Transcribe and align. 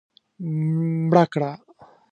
مړه 1.09 1.23
کړه 1.33 1.51